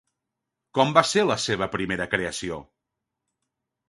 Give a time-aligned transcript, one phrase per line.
[0.77, 2.57] Com va ser la seva primera creació?